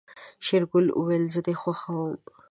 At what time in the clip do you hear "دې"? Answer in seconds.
1.45-1.53